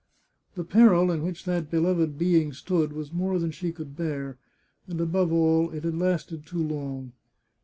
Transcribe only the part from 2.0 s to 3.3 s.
being stood was